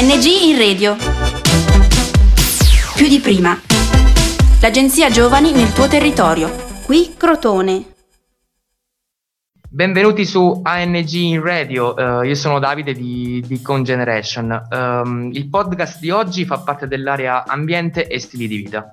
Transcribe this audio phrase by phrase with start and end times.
[0.00, 0.96] ANG in radio.
[2.96, 3.60] Più di prima.
[4.62, 6.50] L'agenzia Giovani nel tuo territorio.
[6.86, 7.84] Qui Crotone.
[9.68, 14.68] Benvenuti su ANG in Radio, uh, io sono Davide di, di Congeneration.
[14.70, 18.90] Um, il podcast di oggi fa parte dell'area ambiente e stili di vita.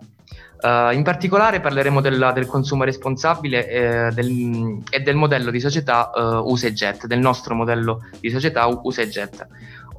[0.60, 6.10] Uh, in particolare parleremo del, del consumo responsabile eh, del, e del modello di società
[6.14, 9.48] uh, Use Jet, del nostro modello di società Use Jet.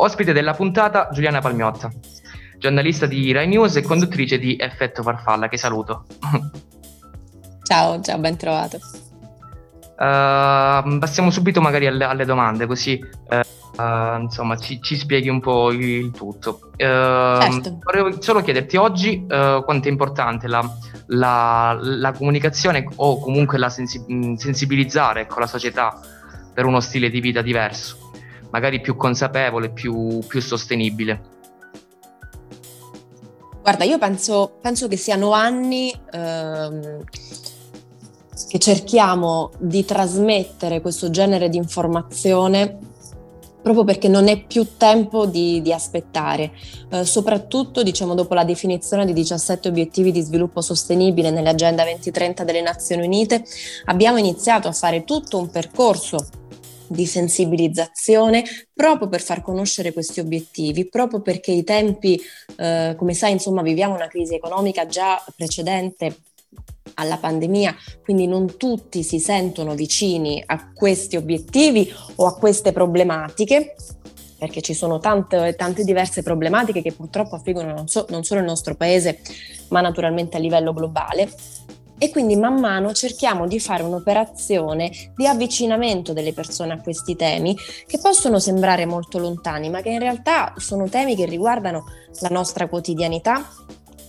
[0.00, 1.90] Ospite della puntata Giuliana Palmiotta,
[2.56, 6.04] giornalista di Rai News e conduttrice di Effetto Farfalla, che saluto.
[7.64, 8.78] Ciao, ciao, ben trovato.
[9.98, 15.72] Uh, passiamo subito magari alle, alle domande, così uh, insomma ci, ci, spieghi un po'
[15.72, 16.70] il tutto.
[16.74, 17.78] Uh, certo.
[17.82, 20.64] Vorrei solo chiederti oggi quanto è importante la,
[21.08, 24.04] la, la, comunicazione o comunque la sensi-
[24.36, 25.98] sensibilizzare ecco, la società
[26.54, 28.07] per uno stile di vita diverso
[28.50, 31.36] magari più consapevole, più, più sostenibile?
[33.62, 37.04] Guarda, io penso, penso che siano anni ehm,
[38.48, 42.78] che cerchiamo di trasmettere questo genere di informazione
[43.60, 46.52] proprio perché non è più tempo di, di aspettare,
[46.90, 52.62] eh, soprattutto diciamo, dopo la definizione di 17 obiettivi di sviluppo sostenibile nell'Agenda 2030 delle
[52.62, 53.44] Nazioni Unite,
[53.86, 56.26] abbiamo iniziato a fare tutto un percorso
[56.88, 62.20] di sensibilizzazione proprio per far conoscere questi obiettivi, proprio perché i tempi,
[62.56, 66.16] eh, come sai, insomma, viviamo una crisi economica già precedente
[66.94, 73.74] alla pandemia, quindi non tutti si sentono vicini a questi obiettivi o a queste problematiche
[74.38, 78.46] perché ci sono tante, tante diverse problematiche che purtroppo affliggono non, so, non solo il
[78.46, 79.20] nostro paese,
[79.68, 81.28] ma naturalmente a livello globale
[81.98, 87.56] e quindi man mano cerchiamo di fare un'operazione di avvicinamento delle persone a questi temi
[87.86, 91.84] che possono sembrare molto lontani, ma che in realtà sono temi che riguardano
[92.20, 93.46] la nostra quotidianità,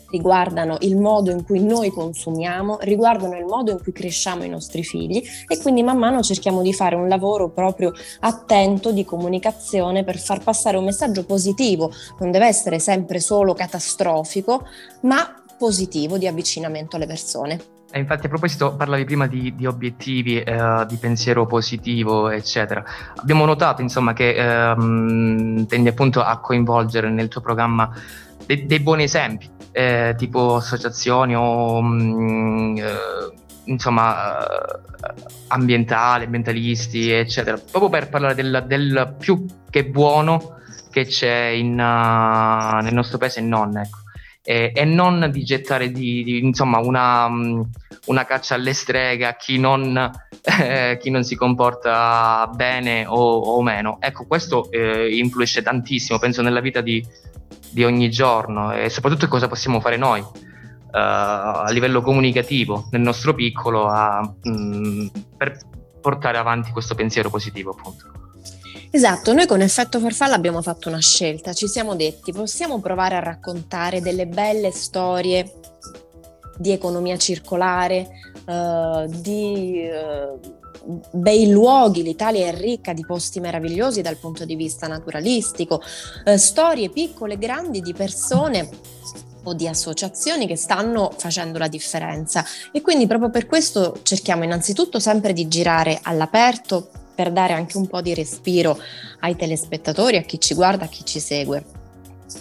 [0.09, 4.83] riguardano il modo in cui noi consumiamo, riguardano il modo in cui cresciamo i nostri
[4.83, 7.91] figli e quindi man mano cerchiamo di fare un lavoro proprio
[8.21, 14.65] attento di comunicazione per far passare un messaggio positivo, non deve essere sempre solo catastrofico,
[15.02, 17.78] ma positivo di avvicinamento alle persone.
[17.92, 22.83] E infatti a proposito parlavi prima di, di obiettivi, eh, di pensiero positivo, eccetera.
[23.16, 27.92] Abbiamo notato insomma che ehm, tendi appunto a coinvolgere nel tuo programma
[28.45, 33.33] dei, dei buoni esempi, eh, tipo associazioni o mh, mm, eh,
[33.66, 34.38] insomma
[35.48, 40.58] ambientali, ambientalisti, eccetera, proprio per parlare del, del più che buono
[40.92, 43.98] che c'è in, uh, nel nostro paese e non, ecco
[44.44, 47.61] eh, e non di gettare di, di, insomma una, mm,
[48.05, 50.10] una, caccia alle streghe a chi non,
[50.61, 53.98] eh, chi non si comporta bene o, o meno.
[54.00, 57.05] Ecco, questo eh, influisce tantissimo, penso, nella vita di,
[57.72, 60.23] di ogni giorno e soprattutto cosa possiamo fare noi.
[60.92, 65.08] Uh, a livello comunicativo nel nostro piccolo a, mh, mm,
[65.38, 65.60] per
[66.02, 68.18] portare avanti questo pensiero positivo appunto.
[68.92, 73.20] Esatto, noi con Effetto Farfalla abbiamo fatto una scelta, ci siamo detti possiamo provare a
[73.20, 75.54] raccontare delle belle storie
[76.58, 78.10] di economia circolare,
[78.48, 80.39] uh, di uh,
[81.11, 85.82] bei luoghi, l'Italia è ricca di posti meravigliosi dal punto di vista naturalistico,
[86.26, 88.67] uh, storie piccole e grandi di persone
[89.44, 92.44] o di associazioni che stanno facendo la differenza.
[92.71, 97.85] E quindi proprio per questo cerchiamo innanzitutto sempre di girare all'aperto per dare anche un
[97.85, 98.80] po' di respiro
[99.19, 101.65] ai telespettatori, a chi ci guarda, a chi ci segue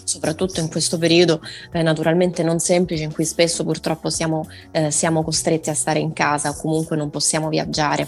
[0.05, 1.41] soprattutto in questo periodo
[1.73, 6.13] eh, naturalmente non semplice in cui spesso purtroppo siamo, eh, siamo costretti a stare in
[6.13, 8.07] casa o comunque non possiamo viaggiare.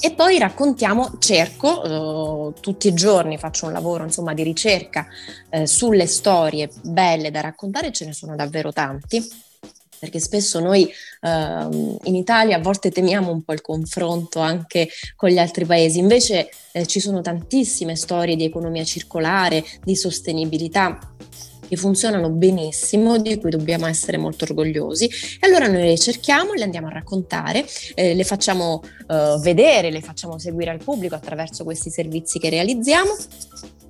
[0.00, 5.06] E poi raccontiamo, cerco, eh, tutti i giorni faccio un lavoro insomma di ricerca
[5.48, 9.50] eh, sulle storie belle da raccontare, ce ne sono davvero tanti
[10.02, 15.28] perché spesso noi ehm, in Italia a volte temiamo un po' il confronto anche con
[15.28, 20.98] gli altri paesi, invece eh, ci sono tantissime storie di economia circolare, di sostenibilità
[21.72, 25.06] che funzionano benissimo, di cui dobbiamo essere molto orgogliosi.
[25.06, 27.64] E allora noi le cerchiamo, le andiamo a raccontare,
[27.94, 33.16] eh, le facciamo eh, vedere, le facciamo seguire al pubblico attraverso questi servizi che realizziamo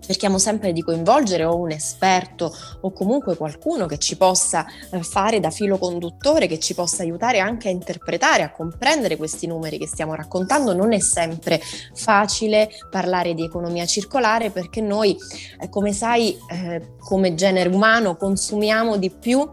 [0.04, 5.40] cerchiamo sempre di coinvolgere o un esperto o comunque qualcuno che ci possa eh, fare
[5.40, 9.86] da filo conduttore, che ci possa aiutare anche a interpretare, a comprendere questi numeri che
[9.86, 10.74] stiamo raccontando.
[10.74, 11.60] Non è sempre
[11.94, 15.16] facile parlare di economia circolare perché noi,
[15.60, 19.48] eh, come sai, eh, come genere umano consumiamo di più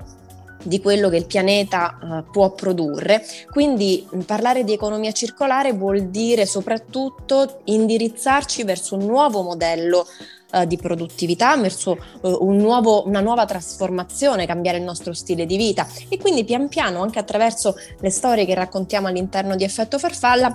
[0.64, 3.24] di quello che il pianeta uh, può produrre.
[3.50, 10.06] Quindi parlare di economia circolare vuol dire soprattutto indirizzarci verso un nuovo modello
[10.52, 15.58] uh, di produttività, verso uh, un nuovo, una nuova trasformazione, cambiare il nostro stile di
[15.58, 20.54] vita e quindi pian piano anche attraverso le storie che raccontiamo all'interno di Effetto Farfalla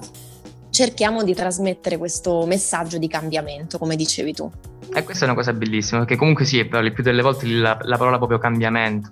[0.75, 4.51] cerchiamo di trasmettere questo messaggio di cambiamento, come dicevi tu.
[4.93, 7.97] E questa è una cosa bellissima, perché comunque sì, il più delle volte la, la
[7.97, 9.09] parola proprio cambiamento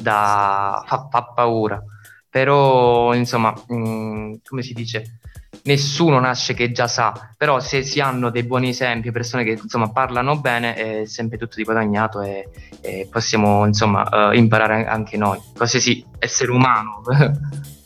[0.00, 1.82] da, fa, fa, paura,
[2.28, 5.18] però insomma, mh, mm, come si dice,
[5.64, 9.90] nessuno nasce che già sa, però se si hanno dei buoni esempi, persone che insomma
[9.90, 12.48] parlano bene, è sempre tutto di guadagnato e,
[12.80, 17.02] e possiamo insomma uh, imparare anche noi, qualsiasi essere umano.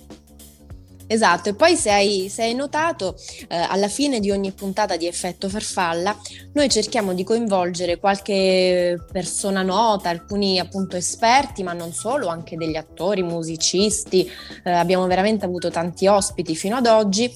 [1.06, 3.16] Esatto, e poi se hai, se hai notato,
[3.48, 6.16] eh, alla fine di ogni puntata di Effetto Farfalla,
[6.52, 12.76] noi cerchiamo di coinvolgere qualche persona nota, alcuni appunto esperti, ma non solo, anche degli
[12.76, 14.30] attori, musicisti,
[14.64, 17.32] eh, abbiamo veramente avuto tanti ospiti fino ad oggi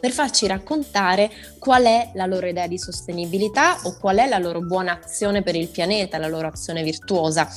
[0.00, 4.60] per farci raccontare qual è la loro idea di sostenibilità o qual è la loro
[4.60, 7.48] buona azione per il pianeta, la loro azione virtuosa.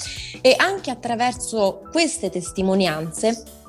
[0.42, 3.61] E anche attraverso queste testimonianze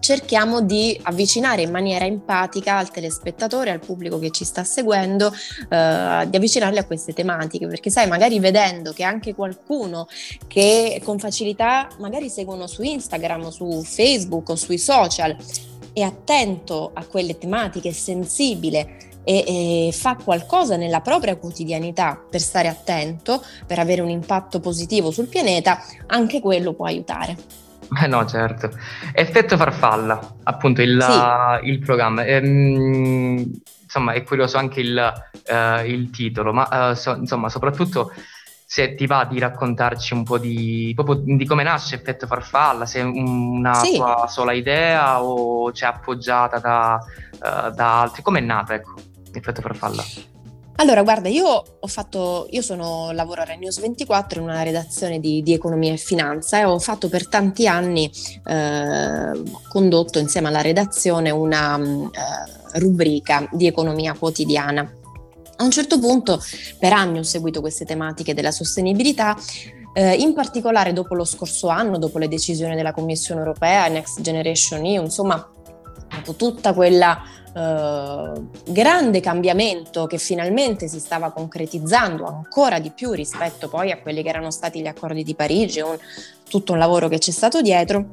[0.00, 5.32] cerchiamo di avvicinare in maniera empatica al telespettatore, al pubblico che ci sta seguendo,
[5.68, 10.06] eh, di avvicinarli a queste tematiche, perché sai, magari vedendo che anche qualcuno
[10.46, 15.36] che con facilità magari seguono su Instagram, su Facebook o sui social
[15.92, 22.40] è attento a quelle tematiche, è sensibile e, e, fa qualcosa nella propria quotidianità per
[22.40, 27.65] stare attento, per avere un impatto positivo sul pianeta, anche quello può aiutare.
[28.02, 28.70] Eh no, certo.
[29.12, 31.68] Effetto farfalla, appunto il, sì.
[31.68, 32.24] il programma.
[32.24, 33.50] Ehm,
[33.82, 35.12] insomma, è curioso anche il,
[35.48, 38.12] uh, il titolo, ma uh, so, insomma, soprattutto
[38.68, 40.94] se ti va di raccontarci un po' di,
[41.24, 43.94] di come nasce Effetto Farfalla, se è una sì.
[43.94, 46.98] tua sola idea o c'è appoggiata da,
[47.32, 48.22] uh, da altri.
[48.22, 48.94] Come è nata, ecco,
[49.32, 50.02] Effetto Farfalla?
[50.78, 55.42] Allora, guarda, io ho fatto, io sono, lavoro a News 24 in una redazione di,
[55.42, 58.10] di, economia e finanza e ho fatto per tanti anni,
[58.44, 64.80] eh, condotto insieme alla redazione una eh, rubrica di economia quotidiana.
[65.56, 66.42] A un certo punto,
[66.78, 69.34] per anni ho seguito queste tematiche della sostenibilità
[69.94, 74.84] eh, in particolare dopo lo scorso anno, dopo le decisioni della Commissione europea, Next Generation
[74.84, 75.50] EU, insomma,
[76.34, 77.22] tutta quella
[77.56, 78.32] eh,
[78.66, 84.28] grande cambiamento che finalmente si stava concretizzando ancora di più rispetto poi a quelli che
[84.28, 85.96] erano stati gli accordi di Parigi, un,
[86.50, 88.08] tutto un lavoro che c'è stato dietro.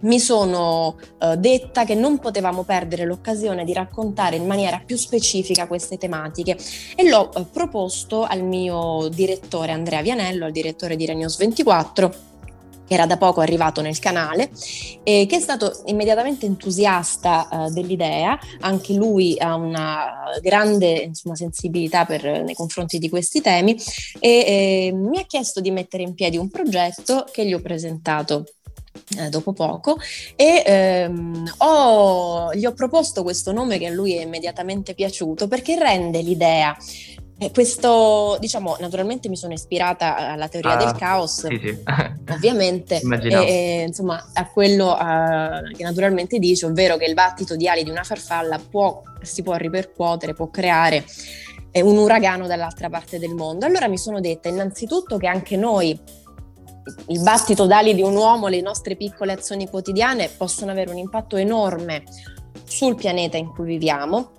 [0.00, 5.68] Mi sono uh, detta che non potevamo perdere l'occasione di raccontare in maniera più specifica
[5.68, 6.58] queste tematiche
[6.96, 12.30] e l'ho uh, proposto al mio direttore Andrea Vianello, al direttore di Renews 24
[12.86, 14.50] che era da poco arrivato nel canale
[15.02, 22.04] e che è stato immediatamente entusiasta uh, dell'idea, anche lui ha una grande insomma, sensibilità
[22.04, 23.76] per, nei confronti di questi temi
[24.18, 28.44] e eh, mi ha chiesto di mettere in piedi un progetto che gli ho presentato
[29.18, 29.98] eh, dopo poco
[30.36, 35.78] e ehm, ho, gli ho proposto questo nome che a lui è immediatamente piaciuto perché
[35.78, 41.60] rende l'idea eh, questo, diciamo, naturalmente mi sono ispirata alla teoria ah, del caos, sì,
[41.62, 41.82] sì.
[42.32, 47.68] ovviamente, e, e, insomma, a quello uh, che naturalmente dice, ovvero che il battito di
[47.68, 51.04] ali di una farfalla può, si può ripercuotere, può creare
[51.70, 53.66] eh, un uragano dall'altra parte del mondo.
[53.66, 55.98] Allora mi sono detta innanzitutto che anche noi
[57.08, 61.36] il battito d'ali di un uomo, le nostre piccole azioni quotidiane possono avere un impatto
[61.36, 62.02] enorme
[62.64, 64.30] sul pianeta in cui viviamo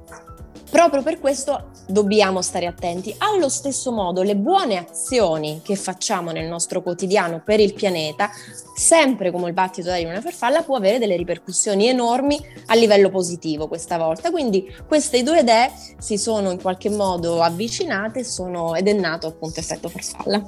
[0.74, 3.14] Proprio per questo dobbiamo stare attenti.
[3.20, 8.32] Allo stesso modo, le buone azioni che facciamo nel nostro quotidiano per il pianeta,
[8.76, 13.68] sempre come il battito di una farfalla, può avere delle ripercussioni enormi a livello positivo
[13.68, 14.32] questa volta.
[14.32, 19.60] Quindi queste due idee si sono in qualche modo avvicinate sono, ed è nato appunto
[19.60, 20.44] effetto farfalla.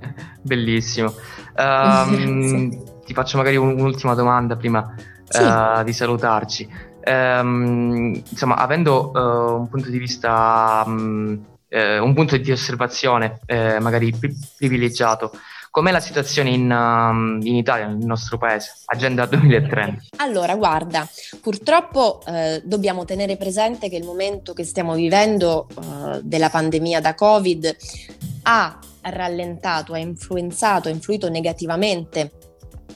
[0.40, 1.12] Bellissimo.
[1.54, 4.94] Um, ti faccio magari un'ultima domanda prima
[5.28, 5.42] sì.
[5.42, 6.66] uh, di salutarci
[7.02, 13.78] ehm, insomma, avendo uh, un punto di vista, um, eh, un punto di osservazione eh,
[13.80, 15.32] magari pri- privilegiato,
[15.70, 18.74] com'è la situazione in, um, in, Italia, nel nostro paese?
[18.84, 20.02] Agenda 2030.
[20.18, 21.08] Allora, guarda,
[21.40, 27.14] purtroppo eh, dobbiamo tenere presente che il momento che stiamo vivendo eh, della pandemia da
[27.14, 27.76] Covid
[28.42, 32.30] ha rallentato, ha influenzato, ha influito negativamente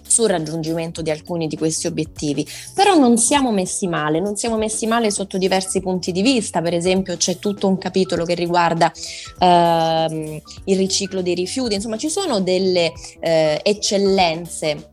[0.06, 4.86] sul raggiungimento di alcuni di questi obiettivi, però non siamo messi male, non siamo messi
[4.86, 8.92] male sotto diversi punti di vista, per esempio c'è tutto un capitolo che riguarda
[9.38, 14.90] ehm, il riciclo dei rifiuti, insomma ci sono delle eh, eccellenze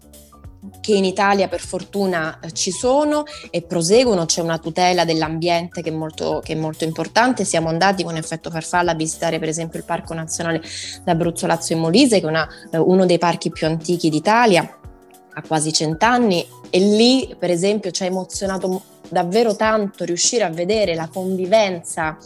[0.80, 5.94] che in Italia per fortuna ci sono e proseguono, c'è una tutela dell'ambiente che è,
[5.94, 9.86] molto, che è molto importante, siamo andati con effetto farfalla a visitare per esempio il
[9.86, 10.62] Parco Nazionale
[11.04, 14.78] d'Abruzzo Lazio e Molise che è una, eh, uno dei parchi più antichi d'Italia
[15.34, 20.96] ha quasi cent'anni e lì per esempio ci ha emozionato davvero tanto riuscire a vedere
[20.96, 22.18] la convivenza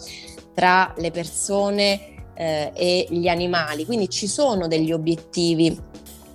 [0.54, 5.78] tra le persone eh, e gli animali, quindi ci sono degli obiettivi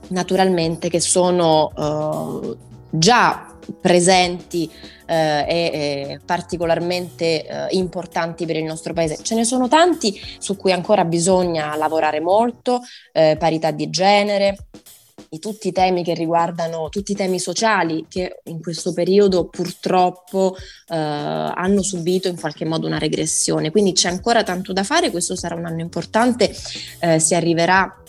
[0.08, 2.56] naturalmente che sono eh,
[2.90, 3.46] già
[3.80, 4.70] presenti
[5.06, 9.18] eh, e, particolarmente eh, importanti per il nostro paese.
[9.22, 12.80] Ce ne sono tanti su cui ancora bisogna lavorare molto,
[13.12, 14.56] eh, parità di genere,
[15.32, 20.54] di tutti i temi che riguardano tutti i temi sociali che in questo periodo purtroppo
[20.54, 23.70] eh, hanno subito in qualche modo una regressione.
[23.70, 26.54] Quindi c'è ancora tanto da fare, questo sarà un anno importante,
[27.00, 28.01] eh, si arriverà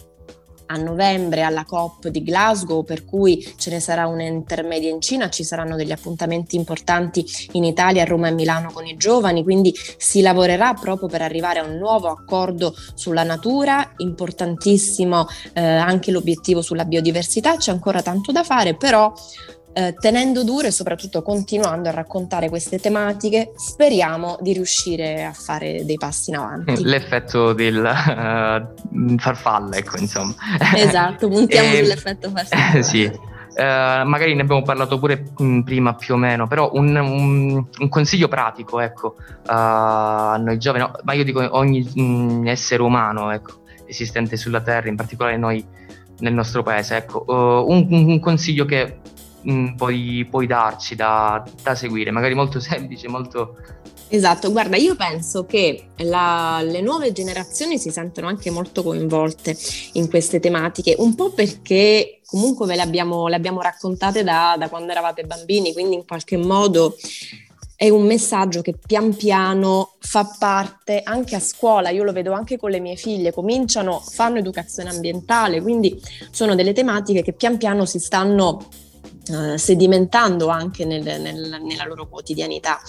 [0.73, 5.43] a novembre alla COP di Glasgow, per cui ce ne sarà un'intermedia in Cina, ci
[5.43, 10.21] saranno degli appuntamenti importanti in Italia, a Roma e Milano con i giovani, quindi si
[10.21, 16.85] lavorerà proprio per arrivare a un nuovo accordo sulla natura, importantissimo eh, anche l'obiettivo sulla
[16.85, 19.13] biodiversità, c'è ancora tanto da fare, però
[19.73, 25.83] eh, tenendo duro e soprattutto continuando a raccontare queste tematiche, speriamo di riuscire a fare
[25.83, 26.83] dei passi in avanti.
[26.83, 30.33] L'effetto del uh, farfalla, ecco, insomma.
[30.75, 32.81] Esatto, puntiamo e, sull'effetto farfalla.
[32.83, 33.31] sì.
[33.55, 37.89] Uh, magari ne abbiamo parlato pure mm, prima più o meno, però un, un, un
[37.89, 42.81] consiglio pratico, ecco, uh, a noi giovani, no, ma io dico ogni mh, mm, essere
[42.81, 45.63] umano, ecco, esistente sulla Terra, in particolare noi
[46.19, 48.99] nel nostro paese, ecco, uh, un, un, consiglio che
[49.43, 53.57] mh, mm, puoi, puoi, darci da, da, seguire, magari molto semplice, molto...
[54.07, 59.57] Esatto, guarda, io penso che la, le nuove generazioni si sentono anche molto coinvolte
[59.93, 64.69] in queste tematiche, un po' perché comunque ve le abbiamo, le abbiamo raccontate da, da
[64.69, 66.95] quando eravate bambini, quindi in qualche modo
[67.75, 72.57] è un messaggio che pian piano fa parte anche a scuola, io lo vedo anche
[72.57, 75.99] con le mie figlie, cominciano, fanno educazione ambientale, quindi
[76.31, 78.67] sono delle tematiche che pian piano si stanno
[79.25, 82.81] Uh, sedimentando anche nel, nel, nella loro quotidianità.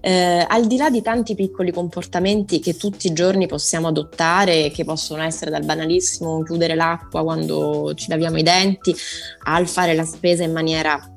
[0.00, 4.84] Uh, al di là di tanti piccoli comportamenti che tutti i giorni possiamo adottare, che
[4.84, 8.96] possono essere dal banalissimo chiudere l'acqua quando ci laviamo i denti,
[9.44, 11.12] al fare la spesa in maniera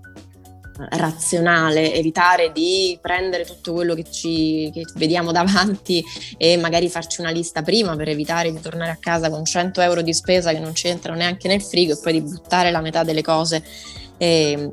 [0.77, 6.03] eh, razionale, evitare di prendere tutto quello che ci che vediamo davanti
[6.35, 10.01] e magari farci una lista prima per evitare di tornare a casa con 100 euro
[10.01, 13.21] di spesa che non c'entrano neanche nel frigo e poi di buttare la metà delle
[13.21, 13.63] cose
[14.17, 14.69] eh,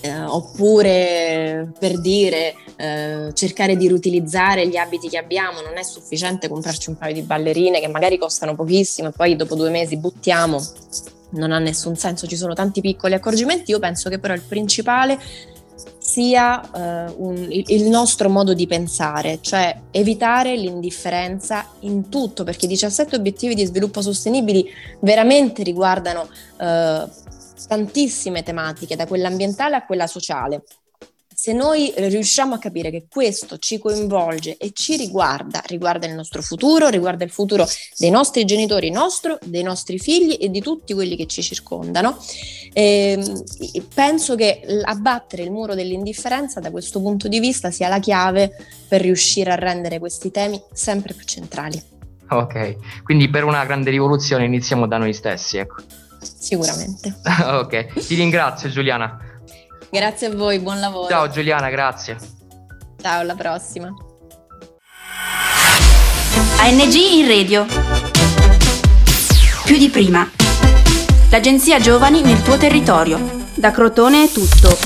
[0.00, 6.48] eh, oppure per dire eh, cercare di riutilizzare gli abiti che abbiamo, non è sufficiente
[6.48, 10.62] comprarci un paio di ballerine che magari costano pochissimo e poi dopo due mesi buttiamo,
[11.30, 15.18] non ha nessun senso, ci sono tanti piccoli accorgimenti, io penso che però il principale
[15.98, 22.68] sia uh, un, il, nostro modo di pensare, cioè evitare l'indifferenza in tutto, perché i
[22.68, 24.70] 17 obiettivi di sviluppo sostenibili
[25.00, 27.10] veramente riguardano uh,
[27.66, 30.62] tantissime tematiche, da quella ambientale a quella sociale.
[31.38, 36.40] Se noi riusciamo a capire che questo ci coinvolge e ci riguarda, riguarda il nostro
[36.40, 37.66] futuro, riguarda il futuro
[37.98, 42.16] dei nostri genitori, nostro, dei nostri figli e di tutti quelli che ci circondano,
[42.72, 43.22] eh,
[43.94, 48.52] penso che abbattere il muro dell'indifferenza da questo punto di vista sia la chiave
[48.88, 51.82] per riuscire a rendere questi temi sempre più centrali.
[52.30, 55.82] Ok, quindi per una grande rivoluzione iniziamo da noi stessi, ecco.
[56.38, 57.18] Sicuramente.
[57.24, 59.18] ok, ti ringrazio Giuliana.
[59.90, 61.08] Grazie a voi, buon lavoro.
[61.08, 62.16] Ciao Giuliana, grazie.
[63.00, 63.94] Ciao, alla prossima.
[66.60, 67.66] ANG in radio.
[69.64, 70.28] Più di prima.
[71.30, 73.44] L'agenzia Giovani nel tuo territorio.
[73.54, 74.76] Da Crotone è tutto.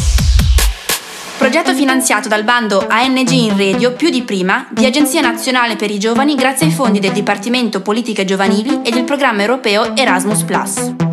[1.40, 5.98] Progetto finanziato dal bando ANG in Radio più di prima di Agenzia Nazionale per i
[5.98, 10.42] Giovani grazie ai fondi del Dipartimento Politiche Giovanili e del programma europeo Erasmus⁇